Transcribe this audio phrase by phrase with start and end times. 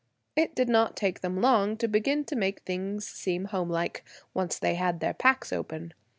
[0.35, 4.73] It did not take them long to begin to make things seem homelike, once they
[4.73, 5.93] had their packs open.